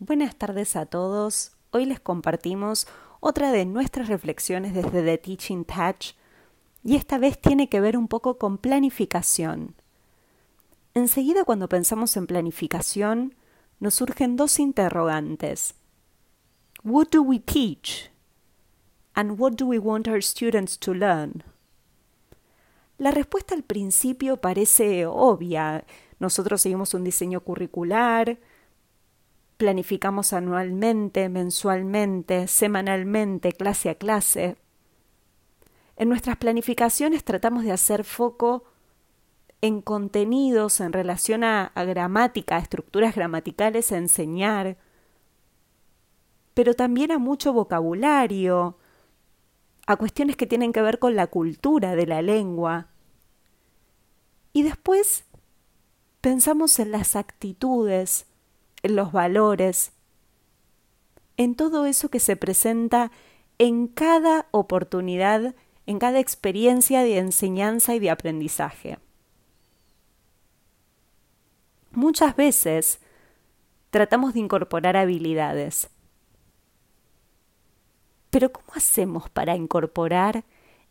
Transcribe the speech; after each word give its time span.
Buenas 0.00 0.36
tardes 0.36 0.76
a 0.76 0.86
todos. 0.86 1.56
Hoy 1.72 1.84
les 1.84 1.98
compartimos 1.98 2.86
otra 3.18 3.50
de 3.50 3.66
nuestras 3.66 4.06
reflexiones 4.06 4.72
desde 4.72 5.02
The 5.02 5.18
Teaching 5.18 5.64
Touch 5.64 6.14
y 6.84 6.94
esta 6.94 7.18
vez 7.18 7.36
tiene 7.40 7.68
que 7.68 7.80
ver 7.80 7.96
un 7.96 8.06
poco 8.06 8.38
con 8.38 8.58
planificación. 8.58 9.74
Enseguida 10.94 11.42
cuando 11.42 11.68
pensamos 11.68 12.16
en 12.16 12.28
planificación 12.28 13.34
nos 13.80 13.94
surgen 13.94 14.36
dos 14.36 14.60
interrogantes. 14.60 15.74
What 16.84 17.08
do 17.10 17.22
we 17.22 17.40
teach? 17.40 18.12
And 19.14 19.32
what 19.36 19.54
do 19.54 19.66
we 19.66 19.80
want 19.80 20.06
our 20.06 20.22
students 20.22 20.78
to 20.78 20.94
learn? 20.94 21.42
La 22.98 23.10
respuesta 23.10 23.56
al 23.56 23.64
principio 23.64 24.36
parece 24.36 25.06
obvia. 25.06 25.84
Nosotros 26.20 26.60
seguimos 26.60 26.94
un 26.94 27.02
diseño 27.02 27.40
curricular, 27.40 28.38
planificamos 29.58 30.32
anualmente, 30.32 31.28
mensualmente, 31.28 32.46
semanalmente, 32.46 33.52
clase 33.52 33.90
a 33.90 33.96
clase. 33.96 34.56
En 35.96 36.08
nuestras 36.08 36.36
planificaciones 36.36 37.24
tratamos 37.24 37.64
de 37.64 37.72
hacer 37.72 38.04
foco 38.04 38.64
en 39.60 39.82
contenidos 39.82 40.80
en 40.80 40.92
relación 40.92 41.42
a, 41.42 41.72
gramática, 41.74 42.56
a 42.56 42.60
estructuras 42.60 43.16
gramaticales 43.16 43.90
a 43.90 43.98
enseñar, 43.98 44.76
pero 46.54 46.74
también 46.74 47.10
a 47.10 47.18
mucho 47.18 47.52
vocabulario, 47.52 48.78
a 49.88 49.96
cuestiones 49.96 50.36
que 50.36 50.46
tienen 50.46 50.72
que 50.72 50.82
ver 50.82 51.00
con 51.00 51.16
la 51.16 51.26
cultura 51.26 51.96
de 51.96 52.06
la 52.06 52.22
lengua. 52.22 52.88
Y 54.52 54.62
después 54.62 55.24
pensamos 56.20 56.78
en 56.78 56.92
las 56.92 57.16
actitudes, 57.16 58.26
en 58.82 58.96
los 58.96 59.12
valores, 59.12 59.92
en 61.36 61.54
todo 61.54 61.86
eso 61.86 62.10
que 62.10 62.20
se 62.20 62.36
presenta 62.36 63.10
en 63.58 63.88
cada 63.88 64.46
oportunidad, 64.50 65.54
en 65.86 65.98
cada 65.98 66.20
experiencia 66.20 67.02
de 67.02 67.18
enseñanza 67.18 67.94
y 67.94 67.98
de 67.98 68.10
aprendizaje. 68.10 68.98
Muchas 71.90 72.36
veces 72.36 73.00
tratamos 73.90 74.34
de 74.34 74.40
incorporar 74.40 74.96
habilidades. 74.96 75.90
Pero 78.30 78.52
¿cómo 78.52 78.68
hacemos 78.74 79.30
para 79.30 79.56
incorporar 79.56 80.44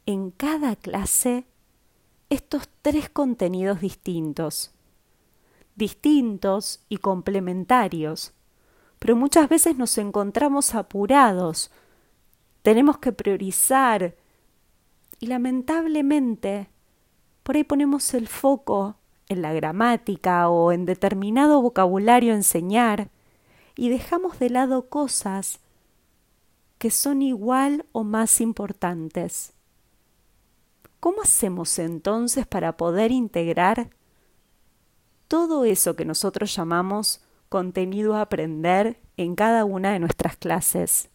en 0.06 0.32
cada 0.32 0.76
clase 0.76 1.46
estos 2.30 2.68
tres 2.82 3.10
contenidos 3.10 3.80
distintos? 3.80 4.74
Distintos 5.78 6.82
y 6.90 6.98
complementarios, 6.98 8.34
pero 9.00 9.16
muchas 9.16 9.48
veces 9.48 9.78
nos 9.78 9.98
encontramos 9.98 10.76
apurados, 10.76 11.72
tenemos 12.64 12.98
que 12.98 13.14
priorizar 13.14 14.16
y 15.20 15.28
lamentablemente 15.28 16.70
por 17.44 17.56
ahí 17.56 17.64
ponemos 17.64 18.14
el 18.14 18.28
foco 18.28 18.98
en 19.30 19.42
la 19.42 19.54
gramática 19.54 20.50
o 20.50 20.72
en 20.72 20.86
determinado 20.86 21.62
vocabulario 21.62 22.34
enseñar 22.34 23.10
y 23.76 23.90
dejamos 23.90 24.40
de 24.40 24.50
lado 24.50 24.90
cosas 24.90 25.60
que 26.78 26.92
son 26.92 27.22
igual 27.22 27.86
o 27.92 28.04
más 28.04 28.42
importantes. 28.42 29.54
¿Cómo 31.00 31.22
hacemos 31.22 31.78
entonces 31.80 32.48
para 32.48 32.76
poder 32.78 33.12
integrar 33.12 33.92
todo 35.28 35.66
eso 35.66 35.96
que 35.96 36.06
nosotros 36.06 36.56
llamamos 36.56 37.22
contenido 37.50 38.16
a 38.16 38.22
aprender 38.22 39.00
en 39.18 39.36
cada 39.36 39.66
una 39.66 39.94
de 39.94 40.00
nuestras 40.00 40.38
clases. 40.38 41.10